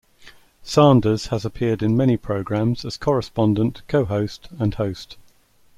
[0.63, 5.15] Sanders has appeared in many programs as correspondent, co-host, and host.